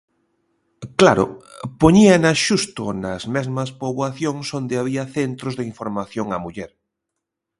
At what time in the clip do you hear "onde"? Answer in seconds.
4.59-4.75